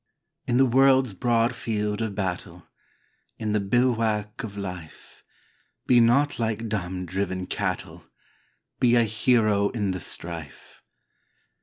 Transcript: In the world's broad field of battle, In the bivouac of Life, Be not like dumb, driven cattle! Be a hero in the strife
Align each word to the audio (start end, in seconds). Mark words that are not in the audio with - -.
In 0.47 0.57
the 0.57 0.65
world's 0.65 1.13
broad 1.13 1.53
field 1.53 2.01
of 2.01 2.15
battle, 2.15 2.65
In 3.37 3.53
the 3.53 3.59
bivouac 3.59 4.43
of 4.43 4.57
Life, 4.57 5.23
Be 5.85 5.99
not 5.99 6.39
like 6.39 6.67
dumb, 6.67 7.05
driven 7.05 7.45
cattle! 7.45 8.05
Be 8.79 8.95
a 8.95 9.03
hero 9.03 9.69
in 9.69 9.91
the 9.91 9.99
strife 9.99 10.81